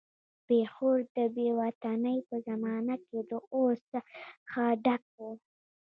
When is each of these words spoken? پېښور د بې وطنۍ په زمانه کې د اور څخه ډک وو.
پېښور 0.47 0.97
د 1.15 1.17
بې 1.35 1.47
وطنۍ 1.59 2.17
په 2.27 2.35
زمانه 2.47 2.95
کې 3.07 3.19
د 3.29 3.31
اور 3.55 3.73
څخه 3.91 4.61
ډک 4.85 5.03
وو. 5.17 5.31